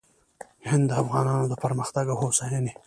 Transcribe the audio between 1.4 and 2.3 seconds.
د پرمختګ او